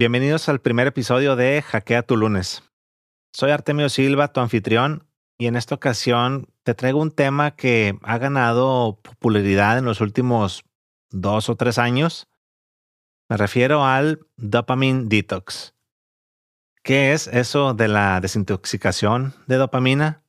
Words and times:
Bienvenidos 0.00 0.48
al 0.48 0.60
primer 0.60 0.86
episodio 0.86 1.34
de 1.34 1.60
Hackea 1.60 2.04
tu 2.04 2.16
lunes. 2.16 2.62
Soy 3.32 3.50
Artemio 3.50 3.88
Silva, 3.88 4.32
tu 4.32 4.38
anfitrión, 4.38 5.08
y 5.36 5.46
en 5.46 5.56
esta 5.56 5.74
ocasión 5.74 6.46
te 6.62 6.74
traigo 6.74 7.02
un 7.02 7.10
tema 7.10 7.56
que 7.56 7.98
ha 8.04 8.16
ganado 8.18 9.00
popularidad 9.02 9.76
en 9.76 9.86
los 9.86 10.00
últimos 10.00 10.64
dos 11.10 11.48
o 11.48 11.56
tres 11.56 11.78
años. 11.78 12.28
Me 13.28 13.36
refiero 13.36 13.84
al 13.84 14.24
dopamine 14.36 15.06
detox. 15.06 15.74
¿Qué 16.84 17.12
es 17.12 17.26
eso 17.26 17.74
de 17.74 17.88
la 17.88 18.20
desintoxicación 18.20 19.34
de 19.48 19.56
dopamina? 19.56 20.22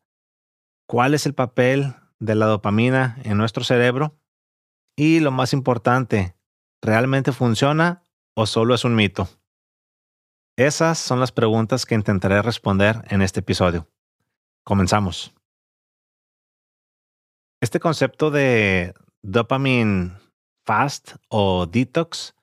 ¿Cuál 0.88 1.14
es 1.14 1.28
el 1.28 1.36
papel 1.36 1.94
de 2.18 2.34
la 2.34 2.48
dopamina 2.48 3.20
en 3.24 3.38
nuestro 3.38 3.64
cerebro? 3.64 4.18
Y 4.96 5.20
lo 5.20 5.30
más 5.30 5.54
importante, 5.54 6.36
¿realmente 6.82 7.32
funciona 7.32 8.02
o 8.34 8.48
solo 8.48 8.74
es 8.74 8.84
un 8.84 8.96
mito? 8.96 9.30
Esas 10.60 10.98
son 10.98 11.22
las 11.22 11.31
preguntas 11.31 11.86
que 11.86 11.95
intentaré 11.95 12.41
responder 12.41 13.05
en 13.08 13.22
este 13.22 13.40
episodio. 13.40 13.88
Comenzamos. 14.66 15.34
Este 17.62 17.80
concepto 17.80 18.30
de 18.30 18.94
dopamine 19.22 20.18
fast 20.66 21.16
o 21.30 21.66
detox 21.66 22.35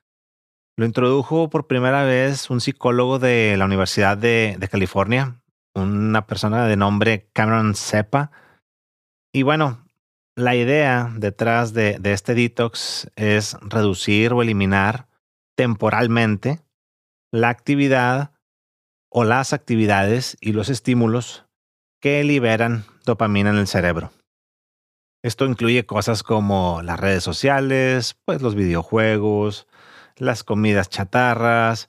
lo 0.79 0.87
introdujo 0.87 1.51
por 1.51 1.66
primera 1.66 2.05
vez 2.05 2.48
un 2.48 2.62
psicólogo 2.62 3.19
de 3.19 3.55
la 3.59 3.66
Universidad 3.66 4.17
de, 4.17 4.67
California, 4.70 5.42
una 5.75 6.27
persona 6.27 6.67
de 6.67 6.77
nombre 6.78 7.28
Cameron 7.34 7.75
Sepa. 7.75 8.30
Y 9.30 9.42
bueno, 9.42 9.84
la 10.34 10.55
idea 10.56 11.12
detrás 11.19 11.75
de, 11.75 11.98
de 11.98 12.14
este 12.14 12.34
detox 12.34 13.11
es 13.14 13.59
reducir 13.61 14.33
o 14.33 14.41
eliminar 14.41 15.06
temporalmente 15.55 16.66
la 17.33 17.48
actividad 17.48 18.33
o 19.11 19.25
las 19.25 19.53
actividades 19.53 20.37
y 20.41 20.53
los 20.53 20.69
estímulos 20.69 21.47
que 22.00 22.23
liberan 22.25 22.84
dopamina 23.05 23.50
en 23.50 23.56
el 23.56 23.67
cerebro. 23.67 24.12
Esto 25.23 25.47
incluye 25.47 25.87
cosas 25.87 26.23
como 26.23 26.83
las 26.83 27.00
redes 27.00 27.25
sociales, 27.25 28.17
pues 28.25 28.42
los 28.42 28.55
videojuegos, 28.55 29.67
las 30.17 30.45
comidas 30.45 30.89
chatarras, 30.89 31.89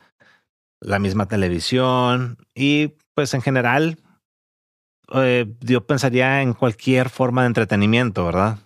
la 0.80 1.00
misma 1.00 1.28
televisión 1.28 2.38
y 2.56 2.96
pues 3.14 3.34
en 3.34 3.42
general 3.42 4.00
eh, 5.14 5.54
yo 5.62 5.86
pensaría 5.86 6.42
en 6.42 6.54
cualquier 6.54 7.10
forma 7.10 7.42
de 7.42 7.48
entretenimiento, 7.48 8.26
¿verdad? 8.26 8.60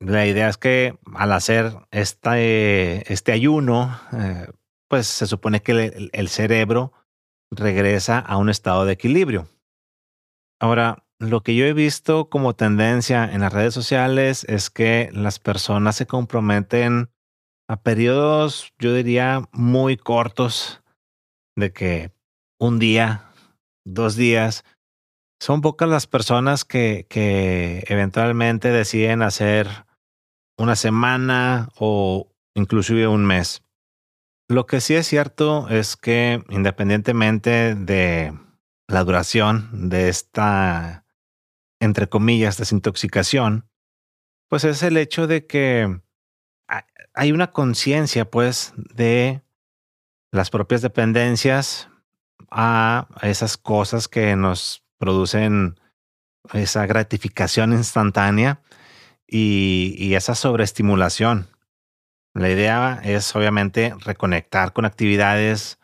La 0.00 0.26
idea 0.26 0.48
es 0.48 0.58
que 0.58 0.98
al 1.14 1.32
hacer 1.32 1.72
este, 1.90 3.10
este 3.12 3.32
ayuno, 3.32 3.98
eh, 4.12 4.48
pues 4.94 5.08
se 5.08 5.26
supone 5.26 5.60
que 5.60 6.08
el, 6.12 6.28
cerebro 6.28 6.92
regresa 7.50 8.20
a 8.20 8.36
un 8.36 8.48
estado 8.48 8.84
de 8.84 8.92
equilibrio. 8.92 9.48
Ahora, 10.60 11.04
lo 11.18 11.42
que 11.42 11.56
yo 11.56 11.64
he 11.64 11.72
visto 11.72 12.30
como 12.30 12.54
tendencia 12.54 13.24
en 13.24 13.40
las 13.40 13.52
redes 13.52 13.74
sociales 13.74 14.44
es 14.44 14.70
que 14.70 15.10
las 15.12 15.40
personas 15.40 15.96
se 15.96 16.06
comprometen 16.06 17.10
a 17.68 17.82
periodos, 17.82 18.72
yo 18.78 18.94
diría, 18.94 19.48
muy 19.50 19.96
cortos, 19.96 20.80
de 21.56 21.72
que 21.72 22.12
un 22.60 22.78
día, 22.78 23.32
dos 23.84 24.14
días, 24.14 24.64
son 25.40 25.60
pocas 25.60 25.88
las 25.88 26.06
personas 26.06 26.64
que, 26.64 27.08
que 27.10 27.82
eventualmente 27.88 28.70
deciden 28.70 29.22
hacer 29.22 29.66
una 30.56 30.76
semana 30.76 31.70
o 31.80 32.30
inclusive 32.54 33.08
un 33.08 33.26
mes. 33.26 33.63
Lo 34.48 34.66
que 34.66 34.80
sí 34.80 34.94
es 34.94 35.06
cierto 35.06 35.68
es 35.70 35.96
que 35.96 36.44
independientemente 36.50 37.74
de 37.74 38.38
la 38.88 39.02
duración 39.02 39.88
de 39.88 40.10
esta, 40.10 41.06
entre 41.80 42.08
comillas, 42.08 42.58
desintoxicación, 42.58 43.70
pues 44.48 44.64
es 44.64 44.82
el 44.82 44.98
hecho 44.98 45.26
de 45.26 45.46
que 45.46 46.00
hay 47.14 47.32
una 47.32 47.52
conciencia, 47.52 48.30
pues, 48.30 48.74
de 48.76 49.42
las 50.30 50.50
propias 50.50 50.82
dependencias 50.82 51.88
a 52.50 53.08
esas 53.22 53.56
cosas 53.56 54.08
que 54.08 54.36
nos 54.36 54.84
producen 54.98 55.80
esa 56.52 56.84
gratificación 56.86 57.72
instantánea 57.72 58.60
y, 59.26 59.94
y 59.96 60.14
esa 60.16 60.34
sobreestimulación. 60.34 61.53
La 62.34 62.50
idea 62.50 63.00
es 63.04 63.34
obviamente 63.36 63.94
reconectar 64.00 64.72
con 64.72 64.84
actividades 64.84 65.78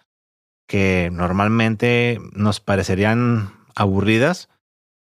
que 0.68 1.10
normalmente 1.12 2.18
nos 2.32 2.60
parecerían 2.60 3.52
aburridas, 3.76 4.48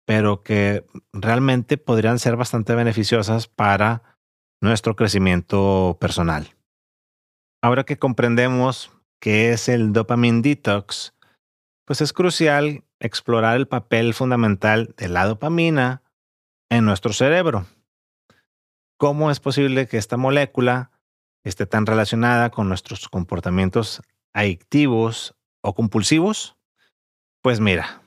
pero 0.06 0.44
que 0.44 0.86
realmente 1.14 1.78
podrían 1.78 2.20
ser 2.20 2.36
bastante 2.36 2.76
beneficiosas 2.76 3.48
para 3.48 4.18
nuestro 4.62 4.96
crecimiento 4.96 5.98
personal. 6.00 6.56
Ahora 7.62 7.86
que 7.86 7.98
comprendemos 7.98 8.92
qué 9.22 9.52
es 9.52 9.70
el 9.70 9.94
dopamine 9.94 10.42
detox, 10.42 11.14
pues 11.86 12.02
es 12.02 12.12
crucial 12.12 12.84
explorar 13.00 13.56
el 13.56 13.68
papel 13.68 14.14
fundamental 14.14 14.94
de 14.98 15.08
la 15.08 15.26
dopamina 15.26 16.04
en 16.70 16.86
nuestro 16.86 17.14
cerebro. 17.14 17.66
¿Cómo 18.98 19.32
es 19.32 19.40
posible 19.40 19.88
que 19.88 19.98
esta 19.98 20.18
molécula 20.18 20.92
esté 21.50 21.66
tan 21.66 21.86
relacionada 21.86 22.50
con 22.50 22.70
nuestros 22.70 23.10
comportamientos 23.10 24.02
adictivos 24.34 25.36
o 25.62 25.74
compulsivos? 25.74 26.56
Pues 27.42 27.60
mira, 27.60 28.04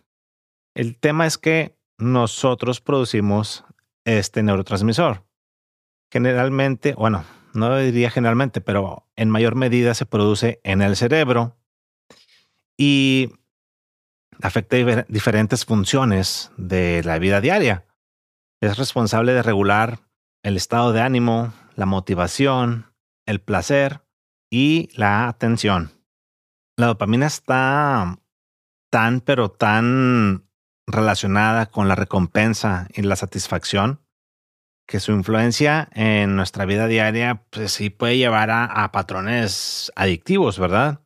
el 0.75 0.99
tema 0.99 1.27
es 1.27 1.39
que 1.39 1.77
nosotros 1.99 2.81
producimos 2.81 3.65
este 4.05 4.43
neurotransmisor. 4.43 5.25
Generalmente, 6.11 6.95
bueno, 6.95 7.25
no 7.55 7.77
diría 7.77 8.11
generalmente, 8.11 8.61
pero 8.61 9.07
en 9.17 9.31
mayor 9.31 9.55
medida 9.55 9.95
se 9.95 10.07
produce 10.07 10.61
en 10.65 10.83
el 10.83 10.97
cerebro 10.97 11.57
y 12.77 13.31
afecta 14.41 14.77
diferentes 15.09 15.65
funciones 15.65 16.51
de 16.57 17.03
la 17.05 17.19
vida 17.19 17.41
diaria. 17.41 17.87
Es 18.61 18.79
responsable 18.79 19.33
de 19.33 19.43
regular 19.43 20.01
el 20.43 20.57
estado 20.57 20.93
de 20.93 21.01
ánimo, 21.01 21.53
la 21.77 21.87
motivación, 21.87 22.92
el 23.27 23.41
placer 23.41 24.03
y 24.51 24.91
la 24.95 25.29
atención. 25.29 25.93
La 26.77 26.87
dopamina 26.87 27.27
está 27.27 28.19
tan, 28.91 29.21
pero 29.21 29.51
tan 29.51 30.49
relacionada 30.87 31.67
con 31.67 31.89
la 31.89 31.95
recompensa 31.95 32.89
y 32.95 33.03
la 33.03 33.17
satisfacción 33.17 34.01
que 34.87 35.01
su 35.01 35.13
influencia 35.13 35.89
en 35.93 36.37
nuestra 36.37 36.67
vida 36.67 36.87
diaria, 36.87 37.45
pues 37.51 37.73
sí 37.73 37.89
puede 37.89 38.19
llevar 38.19 38.51
a, 38.51 38.93
patrones 38.93 39.93
adictivos, 39.97 40.59
¿verdad? 40.59 41.01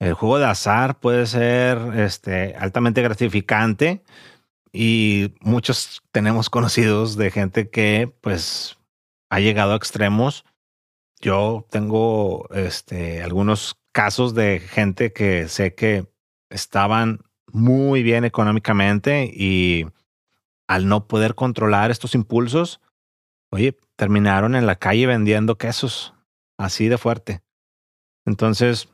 El 0.00 0.14
juego 0.14 0.38
de 0.38 0.46
azar 0.46 0.98
puede 1.00 1.26
ser 1.26 1.78
este, 1.98 2.54
altamente 2.56 3.02
gratificante 3.02 4.02
y 4.72 5.34
muchos 5.40 6.02
tenemos 6.12 6.50
conocidos 6.50 7.16
de 7.16 7.30
gente 7.30 7.70
que 7.70 8.12
pues 8.20 8.78
ha 9.30 9.40
llegado 9.40 9.72
a 9.72 9.76
extremos 9.76 10.44
yo 11.20 11.66
tengo 11.70 12.48
este, 12.50 13.22
algunos 13.22 13.76
casos 13.92 14.34
de 14.34 14.60
gente 14.60 15.12
que 15.12 15.48
sé 15.48 15.74
que 15.74 16.06
estaban 16.48 17.20
muy 17.52 18.02
bien 18.02 18.24
económicamente 18.24 19.30
y 19.32 19.86
al 20.66 20.88
no 20.88 21.06
poder 21.08 21.34
controlar 21.34 21.90
estos 21.90 22.14
impulsos, 22.14 22.80
oye, 23.50 23.76
terminaron 23.96 24.54
en 24.54 24.66
la 24.66 24.76
calle 24.76 25.06
vendiendo 25.06 25.58
quesos, 25.58 26.14
así 26.56 26.88
de 26.88 26.96
fuerte. 26.96 27.42
Entonces, 28.24 28.88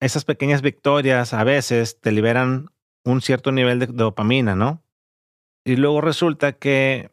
esas 0.00 0.24
pequeñas 0.24 0.62
victorias 0.62 1.34
a 1.34 1.44
veces 1.44 2.00
te 2.00 2.12
liberan 2.12 2.70
un 3.04 3.22
cierto 3.22 3.52
nivel 3.52 3.78
de 3.78 3.86
dopamina, 3.86 4.54
¿no? 4.54 4.82
Y 5.64 5.76
luego 5.76 6.00
resulta 6.00 6.52
que, 6.52 7.10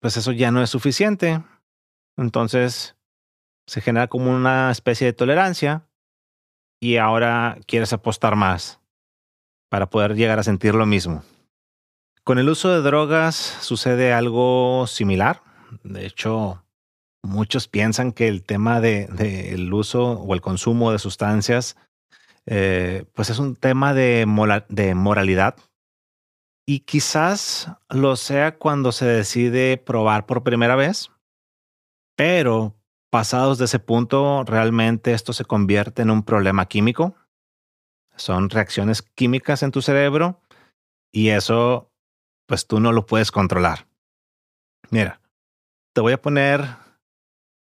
pues 0.00 0.16
eso 0.16 0.32
ya 0.32 0.50
no 0.50 0.62
es 0.62 0.70
suficiente. 0.70 1.42
Entonces, 2.16 2.96
se 3.66 3.80
genera 3.80 4.06
como 4.06 4.30
una 4.30 4.70
especie 4.70 5.06
de 5.06 5.12
tolerancia 5.12 5.86
y 6.80 6.96
ahora 6.96 7.58
quieres 7.66 7.92
apostar 7.92 8.36
más 8.36 8.80
para 9.68 9.90
poder 9.90 10.14
llegar 10.14 10.38
a 10.38 10.44
sentir 10.44 10.74
lo 10.74 10.86
mismo. 10.86 11.24
Con 12.22 12.38
el 12.38 12.48
uso 12.48 12.70
de 12.70 12.80
drogas 12.80 13.36
sucede 13.36 14.12
algo 14.12 14.86
similar. 14.86 15.42
De 15.82 16.06
hecho, 16.06 16.64
muchos 17.22 17.68
piensan 17.68 18.12
que 18.12 18.28
el 18.28 18.42
tema 18.42 18.80
del 18.80 19.14
de, 19.16 19.68
uso 19.72 20.12
o 20.12 20.34
el 20.34 20.40
consumo 20.40 20.92
de 20.92 20.98
sustancias, 20.98 21.76
eh, 22.46 23.04
pues 23.14 23.30
es 23.30 23.38
un 23.38 23.56
tema 23.56 23.94
de, 23.94 24.26
de 24.68 24.94
moralidad. 24.94 25.56
Y 26.68 26.80
quizás 26.80 27.70
lo 27.88 28.16
sea 28.16 28.56
cuando 28.58 28.90
se 28.90 29.06
decide 29.06 29.76
probar 29.76 30.26
por 30.26 30.42
primera 30.42 30.74
vez, 30.74 31.10
pero 32.16 32.75
pasados 33.16 33.56
de 33.56 33.64
ese 33.64 33.78
punto, 33.78 34.44
realmente 34.44 35.14
esto 35.14 35.32
se 35.32 35.46
convierte 35.46 36.02
en 36.02 36.10
un 36.10 36.22
problema 36.22 36.66
químico. 36.66 37.14
Son 38.14 38.50
reacciones 38.50 39.00
químicas 39.00 39.62
en 39.62 39.70
tu 39.70 39.80
cerebro 39.80 40.42
y 41.10 41.30
eso, 41.30 41.90
pues 42.46 42.66
tú 42.66 42.78
no 42.78 42.92
lo 42.92 43.06
puedes 43.06 43.30
controlar. 43.30 43.88
Mira, 44.90 45.22
te 45.94 46.02
voy 46.02 46.12
a 46.12 46.20
poner, 46.20 46.68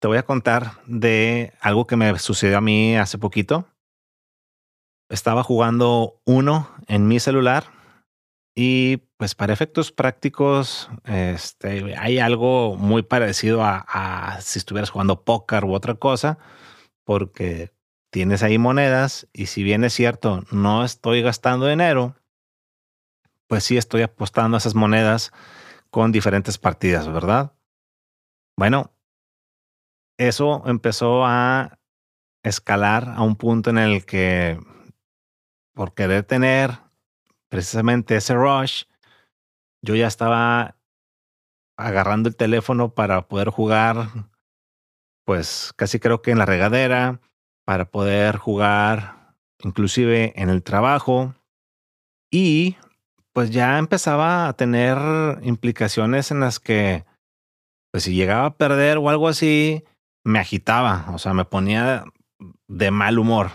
te 0.00 0.08
voy 0.08 0.18
a 0.18 0.24
contar 0.24 0.82
de 0.86 1.52
algo 1.60 1.86
que 1.86 1.94
me 1.94 2.18
sucedió 2.18 2.58
a 2.58 2.60
mí 2.60 2.96
hace 2.96 3.16
poquito. 3.16 3.68
Estaba 5.08 5.44
jugando 5.44 6.20
uno 6.24 6.68
en 6.88 7.06
mi 7.06 7.20
celular 7.20 7.70
y 8.56 9.07
pues 9.18 9.34
para 9.34 9.52
efectos 9.52 9.90
prácticos, 9.90 10.88
este, 11.04 11.96
hay 11.96 12.20
algo 12.20 12.76
muy 12.76 13.02
parecido 13.02 13.64
a, 13.64 14.38
si 14.40 14.60
estuvieras 14.60 14.90
jugando 14.90 15.24
póker 15.24 15.64
u 15.64 15.74
otra 15.74 15.96
cosa, 15.96 16.38
porque 17.02 17.74
tienes 18.10 18.44
ahí 18.44 18.58
monedas 18.58 19.28
y 19.32 19.46
si 19.46 19.64
bien 19.64 19.82
es 19.82 19.92
cierto, 19.92 20.44
no 20.52 20.84
estoy 20.84 21.20
gastando 21.20 21.66
dinero, 21.66 22.14
pues 23.48 23.64
sí 23.64 23.76
estoy 23.76 24.02
apostando 24.02 24.56
a 24.56 24.58
esas 24.58 24.76
monedas 24.76 25.32
con 25.90 26.12
diferentes 26.12 26.56
partidas, 26.56 27.12
¿verdad? 27.12 27.52
Bueno, 28.56 28.92
eso 30.16 30.62
empezó 30.66 31.26
a 31.26 31.80
escalar 32.44 33.14
a 33.16 33.22
un 33.22 33.34
punto 33.34 33.70
en 33.70 33.78
el 33.78 34.06
que 34.06 34.60
por 35.74 35.94
querer 35.94 36.22
tener 36.22 36.78
precisamente 37.48 38.14
ese 38.14 38.34
rush, 38.34 38.84
yo 39.82 39.94
ya 39.94 40.06
estaba 40.06 40.76
agarrando 41.76 42.28
el 42.28 42.36
teléfono 42.36 42.94
para 42.94 43.28
poder 43.28 43.50
jugar, 43.50 44.08
pues 45.24 45.72
casi 45.76 46.00
creo 46.00 46.22
que 46.22 46.30
en 46.30 46.38
la 46.38 46.46
regadera, 46.46 47.20
para 47.64 47.90
poder 47.90 48.36
jugar 48.36 49.34
inclusive 49.62 50.32
en 50.40 50.48
el 50.50 50.62
trabajo 50.62 51.34
y 52.32 52.76
pues 53.32 53.50
ya 53.50 53.78
empezaba 53.78 54.48
a 54.48 54.52
tener 54.54 54.98
implicaciones 55.42 56.30
en 56.30 56.40
las 56.40 56.60
que 56.60 57.04
pues 57.90 58.04
si 58.04 58.14
llegaba 58.14 58.46
a 58.46 58.56
perder 58.56 58.98
o 58.98 59.08
algo 59.08 59.28
así, 59.28 59.84
me 60.24 60.38
agitaba, 60.38 61.06
o 61.12 61.18
sea, 61.18 61.32
me 61.32 61.44
ponía 61.44 62.04
de 62.68 62.90
mal 62.90 63.18
humor. 63.18 63.50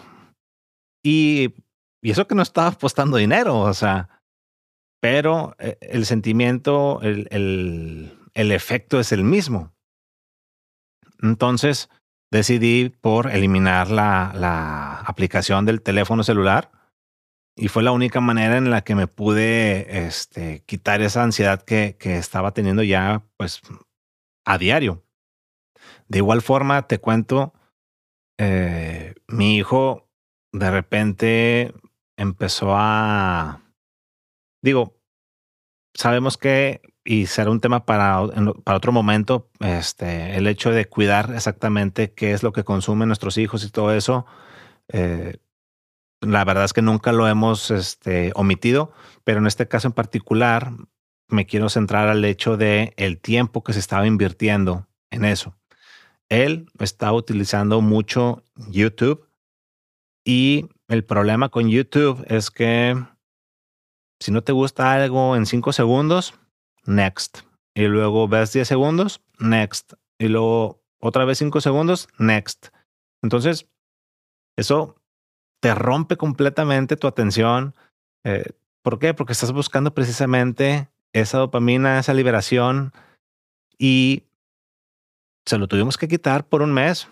Y 1.04 1.54
y 2.04 2.12
eso 2.12 2.28
que 2.28 2.36
no 2.36 2.42
estaba 2.42 2.68
apostando 2.68 3.16
dinero, 3.16 3.60
o 3.60 3.74
sea, 3.74 4.10
pero 5.04 5.54
eh, 5.60 5.78
el 5.82 6.06
sentimiento, 6.06 7.02
el, 7.02 7.28
el, 7.30 8.52
efecto 8.54 9.02
es 9.02 9.12
el 9.12 9.26
mismo. 9.26 9.74
Entonces 11.22 11.90
decidí 12.32 12.88
por 12.88 13.30
eliminar 13.30 13.92
la, 13.92 14.32
la 14.34 15.00
aplicación 15.00 15.66
del 15.66 15.82
teléfono 15.82 16.24
celular 16.24 16.72
y 17.58 17.68
fue 17.68 17.84
la 17.84 17.92
única 17.92 18.22
manera 18.22 18.56
en 18.56 18.70
la 18.70 18.86
que 18.86 18.96
me 18.96 19.08
pude 19.08 20.06
este, 20.06 20.64
quitar 20.66 21.02
esa 21.02 21.22
ansiedad 21.22 21.62
que, 21.62 21.98
que 22.00 22.16
estaba 22.16 22.54
teniendo 22.54 22.82
ya 22.82 23.26
pues 23.36 23.60
a 24.46 24.58
diario. 24.58 25.04
De 26.08 26.20
igual 26.20 26.42
forma, 26.42 26.88
te 26.88 27.00
cuento, 27.00 27.54
eh, 28.40 29.16
mi 29.28 29.58
hijo 29.58 30.08
de 30.54 30.72
repente 30.72 31.74
empezó 32.16 32.74
a, 32.74 33.63
digo, 34.64 34.98
sabemos 35.94 36.38
que, 36.38 36.82
y 37.06 37.28
será 37.28 37.52
un 37.52 37.60
tema 37.60 37.86
para, 37.86 38.20
para 38.64 38.78
otro 38.78 38.92
momento, 38.92 39.50
este, 39.60 40.36
el 40.36 40.48
hecho 40.48 40.72
de 40.72 40.86
cuidar 40.86 41.32
exactamente 41.36 42.14
qué 42.14 42.32
es 42.32 42.42
lo 42.42 42.54
que 42.54 42.64
consumen 42.64 43.10
nuestros 43.10 43.38
hijos 43.38 43.64
y 43.64 43.70
todo 43.70 43.94
eso, 43.94 44.26
eh, 44.88 45.38
la 46.22 46.46
verdad 46.46 46.64
es 46.64 46.74
que 46.74 46.82
nunca 46.82 47.12
lo 47.12 47.28
hemos 47.28 47.70
este, 47.70 48.32
omitido, 48.36 48.94
pero 49.24 49.40
en 49.40 49.48
este 49.48 49.68
caso 49.68 49.88
en 49.88 49.94
particular 49.94 50.72
me 51.28 51.46
quiero 51.46 51.70
centrar 51.70 52.08
al 52.08 52.24
hecho 52.24 52.58
de 52.58 52.94
el 52.96 53.20
tiempo 53.20 53.64
que 53.64 53.74
se 53.74 53.80
estaba 53.80 54.08
invirtiendo 54.08 54.88
en 55.12 55.26
eso. 55.26 55.56
Él 56.30 56.70
estaba 56.80 57.14
utilizando 57.14 57.82
mucho 57.82 58.44
YouTube 58.70 59.28
y 60.24 60.70
el 60.88 61.04
problema 61.04 61.50
con 61.50 61.70
YouTube 61.70 62.24
es 62.30 62.50
que 62.50 62.96
si 64.24 64.32
no 64.32 64.42
te 64.42 64.54
gusta 64.54 64.94
algo 64.94 65.36
en 65.36 65.46
5 65.46 65.74
segundos, 65.74 66.34
next. 66.86 67.40
Y 67.76 67.88
luego 67.88 68.30
ves 68.30 68.54
10 68.54 68.66
segundos, 68.66 69.22
next. 69.38 69.96
Y 70.18 70.30
luego 70.30 70.82
otra 71.02 71.26
vez 71.26 71.40
5 71.40 71.60
segundos, 71.60 72.08
next. 72.18 72.68
Entonces, 73.22 73.68
eso 74.58 74.96
te 75.62 75.76
rompe 75.76 76.16
completamente 76.16 76.96
tu 76.96 77.08
atención. 77.08 77.76
Eh, 78.24 78.46
¿Por 78.82 78.98
qué? 78.98 79.14
Porque 79.14 79.34
estás 79.34 79.52
buscando 79.52 79.94
precisamente 79.94 80.90
esa 81.12 81.40
dopamina, 81.40 82.00
esa 82.00 82.14
liberación 82.14 82.94
y 83.78 84.24
se 85.46 85.58
lo 85.58 85.68
tuvimos 85.68 85.98
que 85.98 86.08
quitar 86.08 86.48
por 86.48 86.62
un 86.62 86.72
mes. 86.72 87.10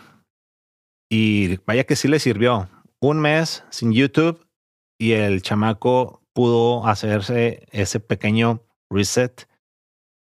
Y 1.09 1.57
vaya 1.65 1.83
que 1.83 1.97
sí 1.97 2.07
le 2.07 2.19
sirvió 2.19 2.69
un 3.01 3.19
mes 3.19 3.65
sin 3.69 3.91
YouTube 3.91 4.47
y 4.97 5.11
el 5.11 5.41
chamaco 5.41 6.20
pudo 6.33 6.85
hacerse 6.87 7.67
ese 7.71 7.99
pequeño 7.99 8.63
reset 8.89 9.47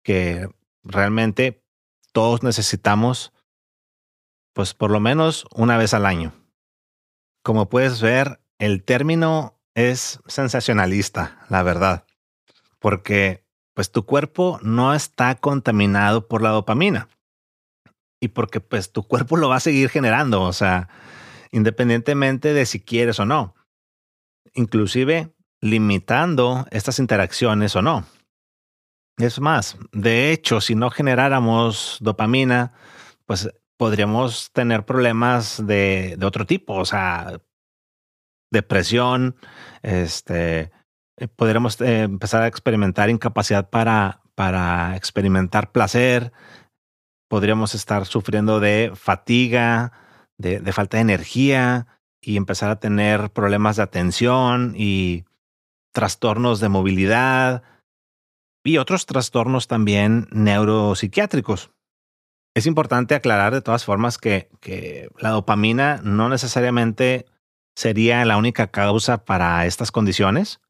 que 0.02 0.48
realmente 0.82 1.62
todos 2.12 2.42
necesitamos, 2.42 3.32
pues 4.54 4.74
por 4.74 4.90
lo 4.90 5.00
menos 5.00 5.46
una 5.54 5.76
vez 5.76 5.94
al 5.94 6.06
año. 6.06 6.32
Como 7.42 7.68
puedes 7.68 8.00
ver, 8.00 8.40
el 8.58 8.82
término 8.84 9.58
es 9.74 10.20
sensacionalista, 10.26 11.44
la 11.48 11.62
verdad, 11.62 12.04
porque 12.78 13.46
pues 13.74 13.92
tu 13.92 14.04
cuerpo 14.04 14.58
no 14.62 14.94
está 14.94 15.36
contaminado 15.36 16.28
por 16.28 16.42
la 16.42 16.50
dopamina 16.50 17.08
y 18.20 18.28
porque 18.28 18.60
pues 18.60 18.92
tu 18.92 19.04
cuerpo 19.04 19.36
lo 19.36 19.48
va 19.48 19.56
a 19.56 19.60
seguir 19.60 19.88
generando, 19.88 20.42
o 20.42 20.52
sea, 20.52 20.88
independientemente 21.52 22.52
de 22.52 22.66
si 22.66 22.80
quieres 22.80 23.18
o 23.20 23.24
no, 23.24 23.54
inclusive 24.52 25.34
limitando 25.60 26.66
estas 26.70 26.98
interacciones 26.98 27.76
o 27.76 27.82
no. 27.82 28.04
Es 29.18 29.40
más, 29.40 29.76
de 29.92 30.32
hecho, 30.32 30.60
si 30.60 30.74
no 30.74 30.90
generáramos 30.90 31.98
dopamina, 32.00 32.72
pues 33.26 33.50
podríamos 33.76 34.50
tener 34.52 34.84
problemas 34.84 35.64
de, 35.66 36.16
de 36.18 36.26
otro 36.26 36.46
tipo, 36.46 36.74
o 36.74 36.84
sea, 36.84 37.40
depresión, 38.50 39.36
este, 39.82 40.70
eh, 41.16 41.28
podríamos 41.28 41.80
eh, 41.80 42.02
empezar 42.02 42.42
a 42.42 42.46
experimentar 42.46 43.10
incapacidad 43.10 43.68
para, 43.68 44.22
para 44.34 44.96
experimentar 44.96 45.70
placer, 45.70 46.32
podríamos 47.28 47.74
estar 47.74 48.06
sufriendo 48.06 48.58
de 48.58 48.92
fatiga, 48.94 49.92
de, 50.38 50.72
falta 50.72 50.96
de 50.96 51.02
energía 51.02 51.86
y 52.20 52.36
empezar 52.36 52.70
a 52.70 52.80
tener 52.80 53.30
problemas 53.30 53.76
de 53.76 53.82
atención 53.82 54.74
y 54.76 55.24
trastornos 55.92 56.60
de 56.60 56.68
movilidad 56.68 57.62
y 58.64 58.78
otros 58.78 59.06
trastornos 59.06 59.68
también 59.68 60.28
neuropsiquiátricos. 60.30 61.70
Es 62.54 62.66
importante 62.66 63.14
aclarar 63.14 63.52
de 63.52 63.62
todas 63.62 63.84
formas 63.84 64.18
que, 64.18 64.48
que, 64.60 65.08
la 65.18 65.30
dopamina 65.30 66.00
no 66.02 66.28
necesariamente 66.28 67.26
sería 67.76 68.24
la 68.24 68.36
única 68.36 68.68
causa 68.68 69.24
para 69.24 69.64
estas 69.66 69.92
condiciones. 69.92 70.60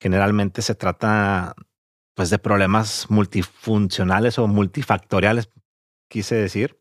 Generalmente 0.00 0.62
se 0.62 0.74
trata 0.74 1.54
pues 2.14 2.30
de 2.30 2.38
problemas 2.38 3.10
multifuncionales 3.10 4.38
o 4.38 4.46
multifactoriales, 4.48 5.50
quise 6.08 6.34
decir. 6.34 6.80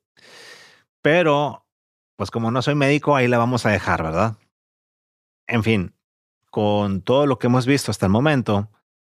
Pero 1.01 1.67
pues 2.17 2.31
como 2.31 2.51
no 2.51 2.61
soy 2.61 2.75
médico, 2.75 3.15
ahí 3.15 3.27
la 3.27 3.37
vamos 3.37 3.65
a 3.65 3.69
dejar, 3.69 4.03
¿verdad? 4.03 4.37
En 5.47 5.63
fin, 5.63 5.93
con 6.57 7.03
todo 7.03 7.27
lo 7.27 7.37
que 7.37 7.45
hemos 7.45 7.67
visto 7.67 7.91
hasta 7.91 8.07
el 8.07 8.11
momento, 8.11 8.71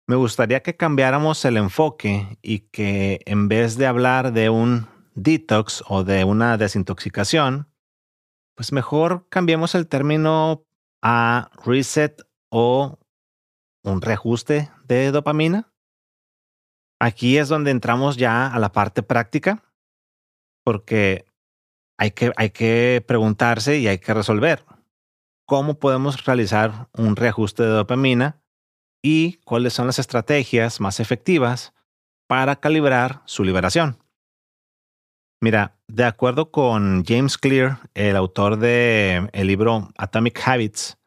me 0.08 0.16
gustaría 0.16 0.64
que 0.64 0.76
cambiáramos 0.76 1.46
el 1.46 1.58
enfoque 1.58 2.40
y 2.42 2.62
que 2.62 3.20
en 3.28 3.48
vez 3.48 3.78
de 3.78 3.86
hablar 3.86 4.34
de 4.34 4.50
un 4.50 4.88
detox 5.14 5.84
o 5.88 6.04
de 6.04 6.24
una 6.24 6.58
desintoxicación, 6.58 7.72
pues 8.56 8.72
mejor 8.72 9.30
cambiemos 9.30 9.76
el 9.76 9.88
término 9.88 10.66
a 11.04 11.52
reset 11.64 12.24
o 12.50 12.98
un 13.84 14.02
reajuste 14.02 14.72
de 14.86 15.12
dopamina. 15.12 15.72
Aquí 17.00 17.38
es 17.38 17.50
donde 17.50 17.70
entramos 17.70 18.18
ya 18.18 18.48
a 18.48 18.58
la 18.58 18.72
parte 18.72 19.04
práctica, 19.04 19.64
porque 20.66 21.28
hay 22.00 22.10
que, 22.10 22.32
hay 22.36 22.50
que 22.50 23.06
preguntarse 23.08 23.78
y 23.78 23.88
hay 23.88 24.00
que 24.00 24.16
resolver 24.16 24.66
cómo 25.48 25.80
podemos 25.80 26.26
realizar 26.26 26.90
un 26.94 27.16
reajuste 27.16 27.64
de 27.64 27.70
dopamina 27.70 28.44
y 29.02 29.38
cuáles 29.46 29.74
son 29.74 29.88
las 29.88 29.98
estrategias 29.98 30.82
más 30.82 31.00
efectivas 31.00 31.74
para 32.28 32.58
calibrar 32.58 33.22
su 33.26 33.46
liberación. 33.46 33.98
Mira, 35.42 35.78
de 35.88 36.04
acuerdo 36.04 36.52
con 36.52 37.06
James 37.06 37.38
Clear, 37.38 37.80
el 37.94 38.18
autor 38.18 38.58
del 38.58 39.30
el 39.32 39.48
libro 39.48 39.90
Atomic 39.98 40.46
Habits, 40.46 40.98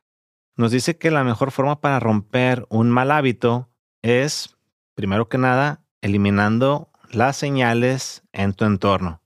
nos 0.57 0.71
dice 0.71 0.97
que 0.97 1.11
la 1.11 1.23
mejor 1.23 1.51
forma 1.51 1.81
para 1.81 2.01
romper 2.01 2.67
un 2.71 2.91
mal 2.91 3.11
hábito 3.11 3.69
es, 4.03 4.57
primero 4.95 5.29
que 5.29 5.37
nada, 5.37 5.85
eliminando 6.01 6.91
las 7.11 7.37
señales 7.37 8.23
en 8.33 8.55
tu 8.55 8.65
entorno. 8.65 9.23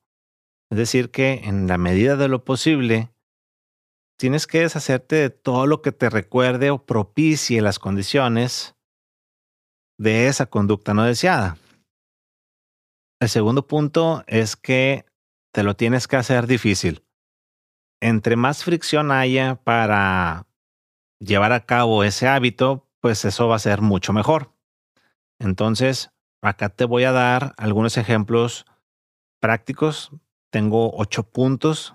Es 0.70 0.78
decir, 0.78 1.12
que 1.12 1.42
en 1.44 1.68
la 1.68 1.78
medida 1.78 2.16
de 2.16 2.26
lo 2.26 2.44
posible, 2.44 3.13
tienes 4.16 4.46
que 4.46 4.60
deshacerte 4.60 5.16
de 5.16 5.30
todo 5.30 5.66
lo 5.66 5.82
que 5.82 5.92
te 5.92 6.10
recuerde 6.10 6.70
o 6.70 6.84
propicie 6.84 7.60
las 7.60 7.78
condiciones 7.78 8.74
de 9.98 10.28
esa 10.28 10.46
conducta 10.46 10.94
no 10.94 11.04
deseada. 11.04 11.56
El 13.20 13.28
segundo 13.28 13.66
punto 13.66 14.24
es 14.26 14.56
que 14.56 15.06
te 15.52 15.62
lo 15.62 15.76
tienes 15.76 16.08
que 16.08 16.16
hacer 16.16 16.46
difícil. 16.46 17.04
Entre 18.00 18.36
más 18.36 18.64
fricción 18.64 19.12
haya 19.12 19.56
para 19.56 20.46
llevar 21.20 21.52
a 21.52 21.64
cabo 21.64 22.04
ese 22.04 22.28
hábito, 22.28 22.88
pues 23.00 23.24
eso 23.24 23.48
va 23.48 23.56
a 23.56 23.60
ser 23.60 23.80
mucho 23.80 24.12
mejor. 24.12 24.52
Entonces, 25.38 26.10
acá 26.42 26.68
te 26.68 26.84
voy 26.84 27.04
a 27.04 27.12
dar 27.12 27.54
algunos 27.56 27.96
ejemplos 27.96 28.66
prácticos. 29.40 30.10
Tengo 30.50 30.92
ocho 30.96 31.22
puntos 31.22 31.94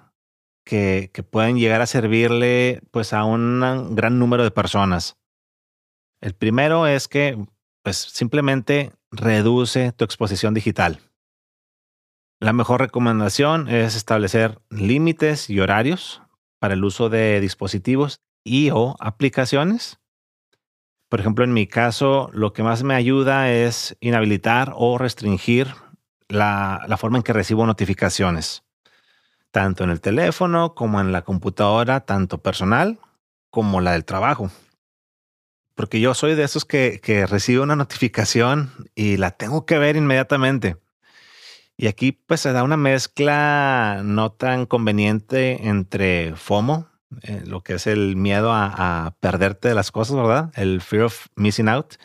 que, 0.69 1.23
pueden 1.31 1.57
llegar 1.57 1.81
a 1.81 1.87
servirle 1.87 2.81
pues 2.91 3.11
a 3.13 3.23
un 3.23 3.95
gran 3.95 4.19
número 4.19 4.43
de 4.43 4.51
personas. 4.51 5.17
El 6.21 6.35
primero 6.35 6.85
es 6.85 7.07
que 7.07 7.43
pues 7.81 7.97
simplemente 7.97 8.91
reduce 9.11 9.91
tu 9.93 10.05
exposición 10.05 10.53
digital. 10.53 10.99
La 12.39 12.53
mejor 12.53 12.81
recomendación 12.81 13.67
es 13.67 13.95
establecer 13.95 14.61
límites 14.69 15.49
y 15.49 15.59
horarios 15.59 16.21
para 16.59 16.75
el 16.75 16.83
uso 16.83 17.09
de 17.09 17.39
dispositivos 17.39 18.21
y 18.43 18.69
o 18.69 18.95
aplicaciones. 18.99 19.99
Por 21.09 21.19
ejemplo, 21.19 21.43
en 21.43 21.53
mi 21.53 21.65
caso, 21.65 22.29
lo 22.31 22.53
que 22.53 22.61
más 22.61 22.83
me 22.83 22.93
ayuda 22.93 23.51
es 23.51 23.97
inhabilitar 24.01 24.73
o 24.75 24.99
restringir 24.99 25.73
la 26.27 26.95
forma 26.99 27.17
en 27.17 27.23
que 27.23 27.33
recibo 27.33 27.65
notificaciones, 27.65 28.63
tanto 29.51 29.83
en 29.83 29.89
el 29.89 30.01
teléfono 30.01 30.75
como 30.75 31.01
en 31.01 31.11
la 31.11 31.23
computadora, 31.23 32.01
tanto 32.01 32.41
personal 32.41 32.99
como 33.49 33.81
la 33.81 33.93
del 33.93 34.05
trabajo. 34.05 34.51
Porque 35.75 35.99
yo 35.99 36.13
soy 36.13 36.35
de 36.35 36.43
esos 36.43 36.65
que, 36.65 36.99
que 37.01 37.25
recibo 37.25 37.63
una 37.63 37.75
notificación 37.75 38.71
y 38.95 39.17
la 39.17 39.31
tengo 39.31 39.65
que 39.65 39.79
ver 39.79 39.95
inmediatamente. 39.95 40.77
Y 41.77 41.87
aquí 41.87 42.11
pues 42.11 42.41
se 42.41 42.51
da 42.51 42.63
una 42.63 42.75
mezcla 42.75 44.01
no 44.03 44.31
tan 44.33 44.65
conveniente 44.65 45.69
entre 45.69 46.35
FOMO, 46.35 46.89
eh, 47.21 47.43
lo 47.45 47.61
que 47.61 47.75
es 47.75 47.87
el 47.87 48.17
miedo 48.17 48.51
a, 48.51 49.05
a, 49.05 49.11
perderte 49.21 49.69
de 49.69 49.75
las 49.75 49.91
cosas, 49.91 50.17
¿verdad? 50.17 50.51
El 50.55 50.81
fear 50.81 51.03
of 51.03 51.27
missing 51.35 51.69
out 51.69 51.95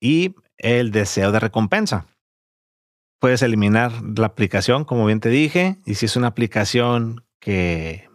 y 0.00 0.34
el 0.56 0.90
deseo 0.90 1.30
de 1.30 1.40
recompensa. 1.40 2.06
Puedes 3.22 3.42
eliminar 3.42 3.92
la 4.18 4.26
aplicación, 4.26 4.84
como 4.84 5.06
bien 5.06 5.20
te 5.20 5.28
dije, 5.28 5.76
y 5.86 5.94
si 5.94 6.06
es 6.06 6.16
una 6.16 6.26
aplicación 6.26 7.24
que 7.38 8.10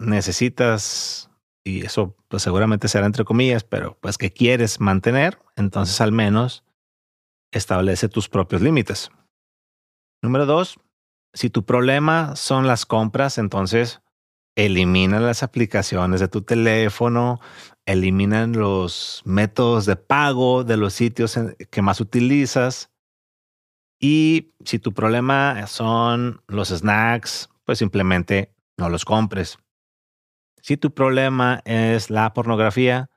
necesitas, 0.00 1.30
y 1.62 1.86
eso 1.86 2.16
pues 2.26 2.42
seguramente 2.42 2.88
será 2.88 3.06
entre 3.06 3.24
comillas, 3.24 3.62
pero 3.62 3.96
pues 4.00 4.18
que 4.18 4.32
quieres 4.32 4.80
mantener, 4.80 5.38
entonces 5.54 6.00
al 6.00 6.10
menos 6.10 6.64
establece 7.52 8.08
tus 8.08 8.28
propios 8.28 8.60
límites. 8.60 9.12
Número 10.20 10.46
dos, 10.46 10.80
si 11.32 11.48
tu 11.48 11.64
problema 11.64 12.34
son 12.34 12.66
las 12.66 12.86
compras, 12.86 13.38
entonces 13.38 14.02
elimina 14.56 15.20
las 15.20 15.44
aplicaciones 15.44 16.18
de 16.18 16.26
tu 16.26 16.42
teléfono, 16.42 17.40
eliminan 17.86 18.50
los 18.50 19.22
métodos 19.24 19.86
de 19.86 19.94
pago 19.94 20.64
de 20.64 20.76
los 20.76 20.92
sitios 20.92 21.38
que 21.70 21.82
más 21.82 22.00
utilizas. 22.00 22.90
Y 23.98 24.52
si 24.64 24.78
tu 24.78 24.92
problema 24.92 25.66
son 25.66 26.42
los 26.46 26.68
snacks, 26.68 27.48
pues 27.64 27.78
simplemente 27.78 28.54
no 28.76 28.88
los 28.88 29.04
compres. 29.04 29.58
Si 30.60 30.76
tu 30.76 30.92
problema 30.92 31.62
es 31.64 32.10
la 32.10 32.32
pornografía, 32.32 33.10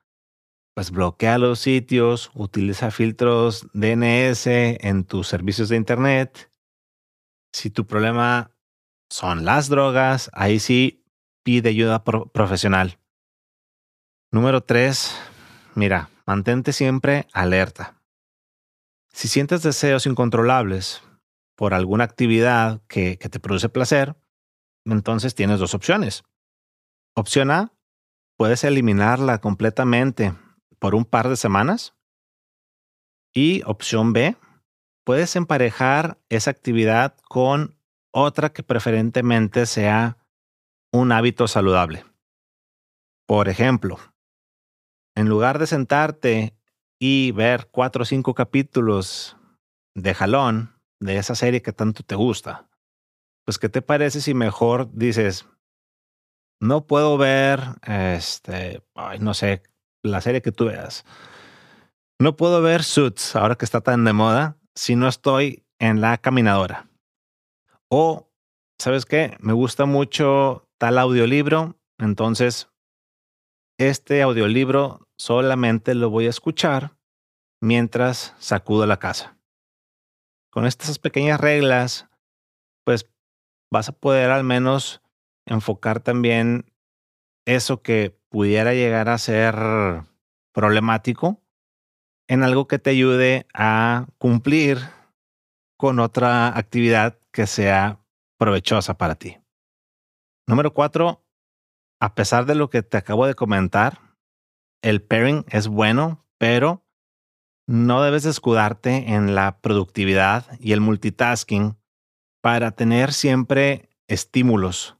pues 0.74 0.92
bloquea 0.92 1.38
los 1.38 1.60
sitios, 1.60 2.32
utiliza 2.34 2.92
filtros 2.92 3.68
DNS 3.74 4.48
en 4.48 5.04
tus 5.06 5.28
servicios 5.28 5.70
de 5.70 5.78
Internet 5.78 6.50
si 7.58 7.72
tu 7.72 7.88
problema 7.88 8.52
son 9.10 9.46
las 9.46 9.70
drogas, 9.70 10.30
ahí 10.34 10.60
sí 10.60 11.04
pide 11.44 11.70
ayuda 11.70 12.04
profesional. 12.04 13.00
Número 14.32 14.62
tres, 14.62 15.18
mira, 15.74 16.10
mantente 16.26 16.74
siempre 16.74 17.28
alerta. 17.34 17.97
Si 19.18 19.28
sientes 19.28 19.64
deseos 19.64 20.06
incontrolables 20.06 21.02
por 21.56 21.74
alguna 21.74 22.04
actividad 22.04 22.84
que, 22.88 23.18
te 23.18 23.40
produce 23.40 23.68
placer, 23.68 24.16
entonces 24.86 25.34
tienes 25.34 25.60
dos 25.60 25.74
opciones. 25.74 26.24
Opción 27.16 27.50
A, 27.50 27.74
puedes 28.38 28.64
eliminarla 28.64 29.40
completamente 29.40 30.36
por 30.78 30.94
un 30.94 31.04
par 31.04 31.30
de 31.30 31.36
semanas. 31.36 31.96
Y 33.34 33.64
opción 33.66 34.14
B, 34.14 34.38
puedes 35.04 35.36
emparejar 35.36 36.20
esa 36.30 36.52
actividad 36.52 37.18
con 37.28 37.76
otra 38.14 38.54
que 38.54 38.62
preferentemente 38.62 39.66
sea 39.66 40.20
un 40.94 41.12
hábito 41.12 41.48
saludable. 41.48 42.06
Por 43.26 43.50
ejemplo, 43.50 43.98
en 45.16 45.28
lugar 45.28 45.58
de 45.58 45.66
sentarte 45.66 46.57
y 47.00 47.32
ver 47.32 47.68
cuatro 47.72 48.04
o 48.04 48.06
cinco 48.06 48.34
capítulos 48.34 49.38
de 49.96 50.14
jalón 50.14 50.76
de 51.00 51.18
esa 51.18 51.36
serie 51.36 51.62
que 51.62 51.74
tanto 51.74 52.04
te 52.04 52.16
gusta, 52.16 52.70
pues 53.46 53.60
¿qué 53.60 53.70
te 53.70 53.82
parece 53.82 54.22
si 54.22 54.34
mejor 54.34 54.90
dices, 54.94 55.48
no 56.60 56.88
puedo 56.88 57.18
ver, 57.18 57.62
este, 57.86 58.84
ay, 58.96 59.20
no 59.20 59.34
sé, 59.34 59.62
la 60.04 60.22
serie 60.22 60.42
que 60.42 60.52
tú 60.52 60.66
veas. 60.66 61.06
No 62.20 62.36
puedo 62.36 62.62
ver 62.62 62.84
Suits 62.84 63.36
ahora 63.36 63.56
que 63.56 63.66
está 63.66 63.82
tan 63.82 64.04
de 64.04 64.14
moda 64.14 64.58
si 64.76 64.96
no 64.96 65.08
estoy 65.08 65.64
en 65.80 66.02
la 66.02 66.18
caminadora. 66.18 66.90
O, 67.90 68.32
¿sabes 68.80 69.06
qué? 69.06 69.38
Me 69.40 69.54
gusta 69.54 69.86
mucho 69.86 70.68
tal 70.80 70.98
audiolibro, 70.98 71.78
entonces 72.00 72.70
este 73.78 74.22
audiolibro 74.22 75.08
solamente 75.18 75.94
lo 75.96 76.10
voy 76.10 76.28
a 76.28 76.32
escuchar 76.32 76.98
mientras 77.62 78.36
sacudo 78.40 78.86
la 78.86 78.98
casa. 78.98 79.38
Con 80.52 80.66
estas 80.66 80.98
pequeñas 81.00 81.40
reglas, 81.40 82.08
pues 82.86 83.10
vas 83.72 83.90
a 83.90 83.92
poder 83.92 84.32
al 84.32 84.44
menos 84.44 85.02
enfocar 85.46 86.00
también 86.00 86.72
eso 87.46 87.82
que 87.82 88.20
pudiera 88.30 88.74
llegar 88.74 89.10
a 89.10 89.18
ser 89.18 89.56
problemático 90.54 91.42
en 92.28 92.44
algo 92.44 92.68
que 92.68 92.80
te 92.80 92.90
ayude 92.90 93.48
a 93.54 94.08
cumplir 94.18 94.80
con 95.78 96.00
otra 96.00 96.58
actividad 96.58 97.20
que 97.32 97.48
sea 97.48 98.02
provechosa 98.38 98.98
para 98.98 99.16
ti. 99.16 99.38
Número 100.48 100.74
cuatro, 100.74 101.27
a 102.00 102.16
pesar 102.16 102.46
de 102.46 102.56
lo 102.56 102.70
que 102.70 102.84
te 102.84 102.98
acabo 102.98 103.26
de 103.26 103.36
comentar, 103.36 104.16
el 104.82 105.02
pairing 105.02 105.46
es 105.50 105.68
bueno, 105.68 106.26
pero 106.38 106.86
no 107.68 108.02
debes 108.02 108.26
escudarte 108.26 109.14
en 109.14 109.36
la 109.36 109.60
productividad 109.60 110.46
y 110.60 110.72
el 110.72 110.82
multitasking 110.82 111.78
para 112.42 112.72
tener 112.72 113.12
siempre 113.14 113.90
estímulos. 114.08 114.98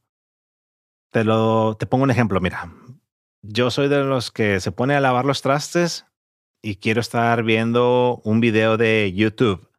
Te 1.10 1.24
lo 1.24 1.76
te 1.76 1.86
pongo 1.86 2.04
un 2.04 2.10
ejemplo, 2.10 2.40
mira. 2.40 2.72
Yo 3.42 3.70
soy 3.70 3.88
de 3.88 4.02
los 4.02 4.30
que 4.30 4.60
se 4.60 4.72
pone 4.72 4.94
a 4.94 5.00
lavar 5.00 5.24
los 5.24 5.40
trastes 5.40 6.06
y 6.62 6.76
quiero 6.76 7.00
estar 7.00 7.44
viendo 7.44 8.20
un 8.24 8.40
video 8.40 8.76
de 8.76 9.12
YouTube 9.14 9.70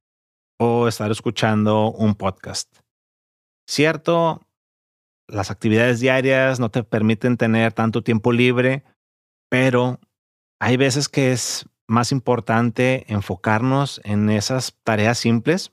o 0.57 0.88
estar 0.88 1.11
escuchando 1.11 1.91
un 1.91 2.15
podcast. 2.15 2.79
Cierto, 3.67 4.47
las 5.29 5.51
actividades 5.51 6.00
diarias 6.00 6.59
no 6.59 6.69
te 6.69 6.83
permiten 6.83 7.38
tener 7.38 7.74
tanto 7.74 8.03
tiempo 8.03 8.31
libre, 8.31 8.83
pero 9.50 10.00
hay 10.59 10.77
veces 10.77 11.07
que 11.07 11.31
es 11.31 11.65
más 11.88 12.12
importante 12.12 13.05
enfocarnos 13.12 14.01
en 14.03 14.29
esas 14.29 14.75
tareas 14.83 15.17
simples, 15.17 15.71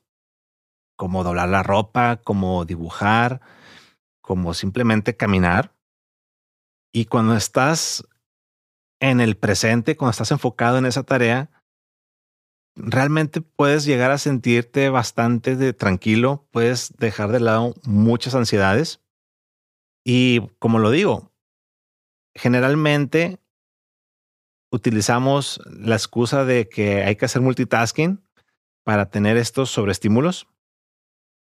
como 0.97 1.25
doblar 1.25 1.49
la 1.49 1.63
ropa, 1.63 2.17
como 2.17 2.65
dibujar, 2.65 3.41
como 4.23 4.55
simplemente 4.55 5.17
caminar. 5.17 5.75
Y 6.93 7.07
cuando 7.07 7.37
estás 7.37 8.07
en 9.01 9.21
el 9.21 9.37
presente, 9.37 9.97
cuando 9.97 10.13
estás 10.13 10.31
enfocado 10.31 10.79
en 10.79 10.87
esa 10.87 11.03
tarea, 11.03 11.51
realmente 12.75 13.41
puedes 13.41 13.85
llegar 13.85 14.11
a 14.11 14.19
sentirte 14.19 14.89
bastante 14.89 15.57
de 15.57 15.73
tranquilo, 15.73 16.47
puedes 16.51 16.95
dejar 16.99 17.31
de 17.33 17.41
lado 17.41 17.75
muchas 17.85 18.35
ansiedades. 18.35 19.03
Y 20.09 20.41
como 20.61 20.79
lo 20.79 20.93
digo, 20.93 21.33
generalmente 22.33 23.41
utilizamos 24.71 25.61
la 25.67 25.97
excusa 25.97 26.45
de 26.45 26.69
que 26.69 27.03
hay 27.03 27.17
que 27.17 27.25
hacer 27.25 27.43
multitasking 27.43 28.23
para 28.85 29.11
tener 29.11 29.37
estos 29.37 29.69
sobreestímulos. 29.69 30.47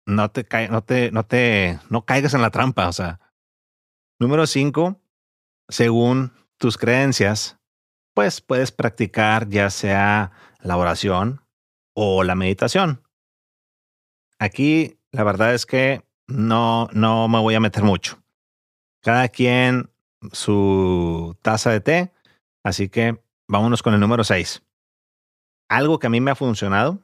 No 0.07 0.31
te, 0.31 0.47
no 0.69 0.83
te, 0.83 1.79
caigas 2.07 2.33
en 2.33 2.41
la 2.41 2.49
trampa. 2.49 2.87
O 2.87 2.93
sea, 2.93 3.19
número 4.19 4.47
cinco, 4.47 4.99
según 5.69 6.33
tus 6.57 6.79
creencias, 6.79 7.59
pues 8.15 8.41
puedes 8.41 8.71
practicar 8.71 9.49
ya 9.49 9.69
sea 9.69 10.31
la 10.61 10.77
oración 10.77 11.45
o 11.93 12.23
la 12.23 12.33
meditación. 12.33 13.03
Aquí 14.39 14.99
la 15.11 15.23
verdad 15.23 15.53
es 15.53 15.67
que 15.67 16.01
no, 16.25 16.87
no 16.93 17.27
me 17.27 17.39
voy 17.39 17.53
a 17.53 17.59
meter 17.59 17.83
mucho. 17.83 18.19
Cada 19.01 19.29
quien 19.29 19.89
su 20.31 21.37
taza 21.41 21.71
de 21.71 21.81
té, 21.81 22.13
así 22.63 22.89
que 22.89 23.21
vámonos 23.47 23.83
con 23.83 23.93
el 23.93 23.99
número 23.99 24.23
6. 24.23 24.63
Algo 25.69 25.99
que 25.99 26.07
a 26.07 26.09
mí 26.09 26.21
me 26.21 26.31
ha 26.31 26.35
funcionado 26.35 27.01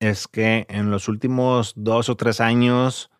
es 0.00 0.28
que 0.28 0.66
en 0.68 0.90
los 0.90 1.08
últimos 1.08 1.72
dos 1.76 2.08
o 2.08 2.16
tres 2.16 2.40
años, 2.40 3.10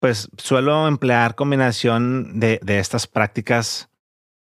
pues 0.00 0.30
suelo 0.38 0.88
emplear 0.88 1.34
combinación 1.34 2.40
de, 2.40 2.60
de 2.62 2.78
estas 2.78 3.06
prácticas 3.06 3.90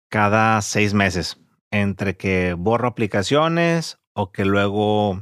cada 0.09 0.61
seis 0.61 0.93
meses, 0.93 1.37
entre 1.71 2.15
que 2.15 2.53
borro 2.53 2.87
aplicaciones 2.87 3.99
o 4.13 4.31
que 4.31 4.45
luego 4.45 5.21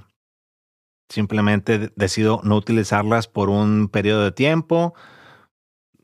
simplemente 1.09 1.91
decido 1.95 2.41
no 2.43 2.55
utilizarlas 2.55 3.27
por 3.27 3.49
un 3.49 3.89
periodo 3.89 4.23
de 4.23 4.31
tiempo. 4.31 4.93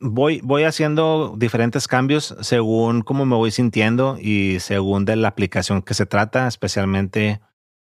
Voy, 0.00 0.40
voy 0.42 0.64
haciendo 0.64 1.34
diferentes 1.36 1.86
cambios 1.86 2.34
según 2.40 3.02
cómo 3.02 3.26
me 3.26 3.36
voy 3.36 3.50
sintiendo 3.50 4.16
y 4.18 4.58
según 4.60 5.04
de 5.04 5.16
la 5.16 5.28
aplicación 5.28 5.82
que 5.82 5.94
se 5.94 6.06
trata, 6.06 6.48
especialmente 6.48 7.40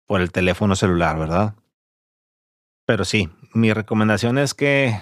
por 0.05 0.19
el 0.19 0.31
teléfono 0.31 0.75
celular, 0.75 1.17
¿verdad? 1.17 1.55
Pero 2.85 3.05
sí, 3.05 3.29
mi 3.53 3.71
recomendación 3.71 4.37
es 4.37 4.53
que 4.53 4.99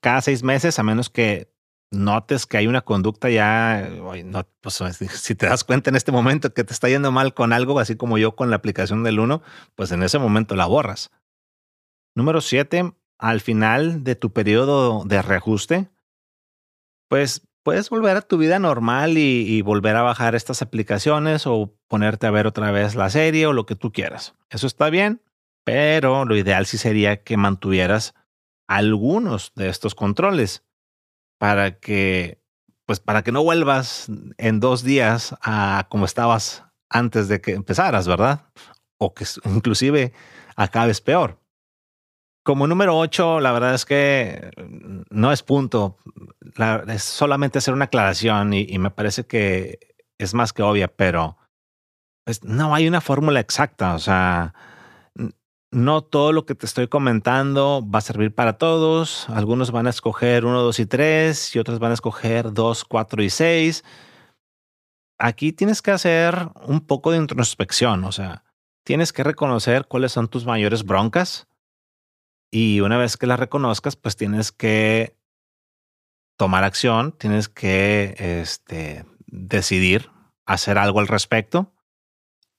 cada 0.00 0.22
seis 0.22 0.42
meses, 0.42 0.78
a 0.78 0.82
menos 0.82 1.10
que 1.10 1.52
notes 1.90 2.46
que 2.46 2.56
hay 2.56 2.66
una 2.66 2.80
conducta 2.80 3.28
ya, 3.28 3.88
pues 4.60 4.82
si 5.12 5.34
te 5.34 5.46
das 5.46 5.62
cuenta 5.62 5.90
en 5.90 5.96
este 5.96 6.10
momento 6.10 6.52
que 6.52 6.64
te 6.64 6.72
está 6.72 6.88
yendo 6.88 7.12
mal 7.12 7.34
con 7.34 7.52
algo, 7.52 7.78
así 7.78 7.96
como 7.96 8.18
yo 8.18 8.34
con 8.34 8.50
la 8.50 8.56
aplicación 8.56 9.04
del 9.04 9.20
1, 9.20 9.42
pues 9.74 9.92
en 9.92 10.02
ese 10.02 10.18
momento 10.18 10.56
la 10.56 10.66
borras. 10.66 11.10
Número 12.14 12.40
7, 12.40 12.92
al 13.22 13.40
final 13.40 14.02
de 14.02 14.16
tu 14.16 14.32
periodo 14.32 15.04
de 15.04 15.22
reajuste, 15.22 15.88
pues 17.08 17.46
puedes 17.62 17.88
volver 17.88 18.16
a 18.16 18.22
tu 18.22 18.36
vida 18.36 18.58
normal 18.58 19.16
y, 19.16 19.62
volver 19.62 19.94
a 19.94 20.02
bajar 20.02 20.34
estas 20.34 20.60
aplicaciones 20.60 21.46
o 21.46 21.72
ponerte 21.86 22.26
a 22.26 22.32
ver 22.32 22.48
otra 22.48 22.72
vez 22.72 22.96
la 22.96 23.10
serie 23.10 23.46
o 23.46 23.52
lo 23.52 23.64
que 23.64 23.76
tú 23.76 23.92
quieras. 23.92 24.34
Eso 24.50 24.66
está 24.66 24.90
bien, 24.90 25.22
pero 25.62 26.24
lo 26.24 26.36
ideal 26.36 26.66
sí 26.66 26.78
sería 26.78 27.22
que 27.22 27.36
mantuvieras 27.36 28.14
algunos 28.66 29.52
de 29.54 29.68
estos 29.68 29.94
controles 29.94 30.64
para 31.38 31.78
que, 31.78 32.42
pues 32.86 32.98
para 32.98 33.22
que 33.22 33.30
no 33.30 33.44
vuelvas 33.44 34.08
en 34.36 34.58
dos 34.58 34.82
días 34.82 35.36
a 35.42 35.86
como 35.88 36.06
estabas 36.06 36.64
antes 36.90 37.28
de 37.28 37.40
que 37.40 37.52
empezaras, 37.52 38.08
¿verdad? 38.08 38.46
O 38.98 39.14
que 39.14 39.26
inclusive 39.44 40.12
acabes 40.56 41.00
peor. 41.00 41.41
Como 42.44 42.66
número 42.66 42.98
ocho, 42.98 43.38
la 43.38 43.52
verdad 43.52 43.74
es 43.74 43.84
que 43.84 44.50
no 45.10 45.30
es 45.30 45.42
punto, 45.42 45.98
es 46.88 47.02
solamente 47.02 47.58
hacer 47.58 47.72
una 47.72 47.84
aclaración 47.84 48.52
y, 48.52 48.66
y, 48.68 48.78
me 48.78 48.90
parece 48.90 49.24
que 49.26 49.78
es 50.18 50.34
más 50.34 50.52
que 50.52 50.62
obvia, 50.62 50.88
pero 50.88 51.36
pues, 52.24 52.42
no 52.42 52.74
hay 52.74 52.88
una 52.88 53.00
fórmula 53.00 53.38
exacta, 53.38 53.94
o 53.94 53.98
sea, 54.00 54.54
no 55.72 56.02
todo 56.02 56.32
lo 56.32 56.44
que 56.44 56.54
te 56.54 56.66
estoy 56.66 56.86
comentando 56.86 57.82
va 57.88 57.98
a 57.98 58.02
servir 58.02 58.34
para 58.34 58.58
todos. 58.58 59.28
Algunos 59.30 59.70
van 59.70 59.86
a 59.86 59.90
escoger 59.90 60.44
1, 60.44 60.60
2 60.60 60.78
y 60.80 60.86
3 60.86 61.56
y 61.56 61.58
otros 61.58 61.78
van 61.78 61.92
a 61.92 61.94
escoger 61.94 62.52
2, 62.52 62.84
4 62.84 63.22
y 63.22 63.30
6. 63.30 63.84
Aquí 65.18 65.52
tienes 65.52 65.80
que 65.80 65.90
hacer 65.90 66.48
un 66.66 66.80
poco 66.80 67.10
de 67.10 67.18
introspección, 67.18 68.04
o 68.04 68.12
sea, 68.12 68.44
tienes 68.84 69.12
que 69.12 69.24
reconocer 69.24 69.86
cuáles 69.86 70.12
son 70.12 70.28
tus 70.28 70.44
mayores 70.44 70.84
broncas 70.84 71.46
y 72.54 72.80
una 72.80 72.98
vez 72.98 73.16
que 73.16 73.26
las 73.26 73.40
reconozcas, 73.40 73.96
pues 73.96 74.14
tienes 74.14 74.52
que 74.52 75.16
tomar 76.36 76.64
acción, 76.64 77.12
tienes 77.12 77.48
que 77.48 78.14
este, 78.18 79.06
decidir 79.26 80.10
hacer 80.44 80.76
algo 80.76 81.00
al 81.00 81.08
respecto 81.08 81.72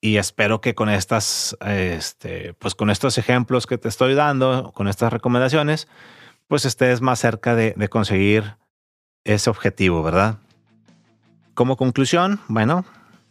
y 0.02 0.18
espero 0.18 0.62
que 0.62 0.74
con 0.74 0.90
estas, 0.90 1.56
este, 1.62 2.56
pues 2.56 2.74
con 2.74 2.90
estos 2.90 3.20
ejemplos 3.20 3.68
que 3.68 3.78
te 3.78 3.88
estoy 3.88 4.16
dando, 4.16 4.72
con 4.74 4.88
estas 4.88 5.14
recomendaciones, 5.14 5.88
pues 6.48 6.66
estés 6.66 7.02
más 7.02 7.20
cerca 7.20 7.54
de, 7.56 7.74
de 7.78 7.88
conseguir 7.88 8.56
ese 9.26 9.50
objetivo, 9.50 10.02
¿verdad? 10.02 10.40
Como 11.54 11.78
conclusión, 11.78 12.42
bueno, 12.48 12.84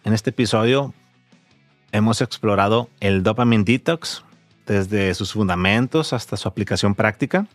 en 0.04 0.12
este 0.12 0.30
episodio 0.30 0.94
hemos 1.90 2.20
explorado 2.20 2.88
el 3.00 3.24
dopamine 3.24 3.64
detox 3.64 4.24
desde 4.66 5.14
sus 5.14 5.32
fundamentos 5.32 6.12
hasta 6.12 6.36
su 6.36 6.48
aplicación 6.48 6.94
práctica. 6.94 7.46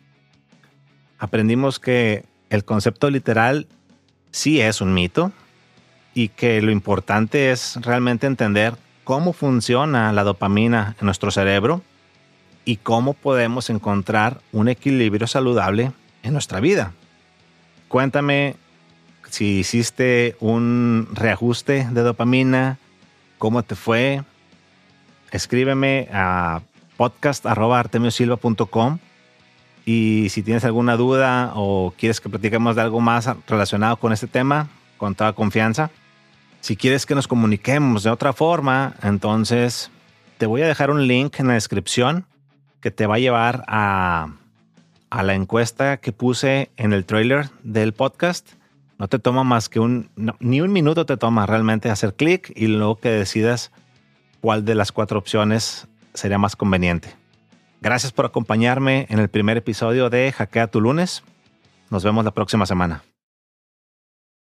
Aprendimos 1.20 1.80
que 1.80 2.26
el 2.50 2.64
concepto 2.64 3.10
literal 3.10 3.68
sí 4.32 4.62
es 4.62 4.82
un 4.82 4.94
mito 4.94 5.32
y 6.14 6.30
que 6.30 6.62
lo 6.62 6.72
importante 6.72 7.52
es 7.52 7.78
realmente 7.82 8.28
entender 8.28 8.76
cómo 9.04 9.34
funciona 9.34 10.12
la 10.14 10.24
dopamina 10.24 10.96
en 11.00 11.06
nuestro 11.06 11.32
cerebro 11.32 11.82
y 12.66 12.78
cómo 12.78 13.14
podemos 13.14 13.70
encontrar 13.70 14.42
un 14.52 14.68
equilibrio 14.68 15.28
saludable 15.28 15.92
en 16.24 16.34
nuestra 16.34 16.60
vida. 16.60 16.94
Cuéntame 17.88 18.56
si 19.30 19.60
hiciste 19.60 20.36
un 20.40 21.08
reajuste 21.14 21.88
de 21.92 22.02
dopamina, 22.02 22.78
cómo 23.38 23.64
te 23.64 23.76
fue. 23.76 24.24
Escríbeme 25.32 26.10
a 26.12 26.62
podcast.artemiosilva.com 26.98 29.00
y 29.86 30.28
si 30.30 30.44
tienes 30.44 30.66
alguna 30.66 30.98
duda 30.98 31.54
o 31.56 31.94
quieres 31.98 32.20
que 32.20 32.28
platiquemos 32.28 32.76
de 32.76 32.82
algo 32.82 33.00
más 33.00 33.30
relacionado 33.48 33.96
con 33.96 34.12
este 34.12 34.28
tema, 34.28 34.68
con 34.98 35.16
toda 35.16 35.32
confianza, 35.32 35.92
si 36.60 36.76
quieres 36.76 37.06
que 37.06 37.16
nos 37.16 37.28
comuniquemos 37.28 38.04
de 38.04 38.10
otra 38.10 38.34
forma, 38.34 38.96
entonces 39.02 39.92
te 40.38 40.46
voy 40.46 40.62
a 40.62 40.68
dejar 40.68 40.92
un 40.92 41.08
link 41.08 41.40
en 41.40 41.48
la 41.48 41.54
descripción 41.54 42.26
que 42.82 42.92
te 42.92 43.08
va 43.08 43.16
a 43.16 43.20
llevar 43.20 43.64
a, 43.68 44.34
a 45.10 45.24
la 45.24 45.36
encuesta 45.36 45.98
que 45.98 46.12
puse 46.12 46.72
en 46.76 46.92
el 46.92 47.06
trailer 47.06 47.50
del 47.64 47.94
podcast. 47.94 48.50
No 48.98 49.08
te 49.08 49.20
toma 49.20 49.44
más 49.44 49.70
que 49.70 49.80
un, 49.80 50.10
ni 50.40 50.60
un 50.60 50.74
minuto 50.74 51.06
te 51.06 51.18
toma 51.18 51.46
realmente 51.46 51.90
hacer 51.90 52.16
clic 52.16 52.52
y 52.56 52.68
luego 52.68 52.98
que 52.98 53.10
decidas 53.10 53.72
cuál 54.42 54.66
de 54.66 54.76
las 54.76 54.92
cuatro 54.92 55.20
opciones 55.20 55.88
sería 56.18 56.38
más 56.38 56.56
conveniente. 56.56 57.16
Gracias 57.82 58.12
por 58.12 58.26
acompañarme 58.26 59.06
en 59.10 59.20
el 59.20 59.30
primer 59.30 59.58
episodio 59.58 60.10
de 60.10 60.32
Hackea 60.32 60.68
tu 60.68 60.82
lunes. 60.82 61.24
Nos 61.90 62.04
vemos 62.04 62.26
la 62.26 62.32
próxima 62.32 62.66
semana. 62.66 63.04